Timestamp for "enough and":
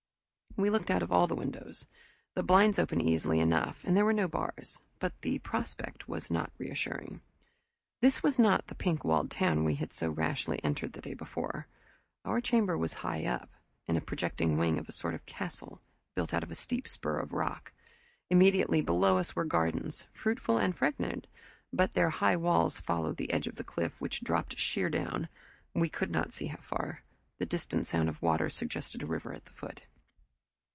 3.39-3.95